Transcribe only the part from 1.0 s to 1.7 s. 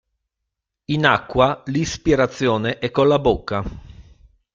acqua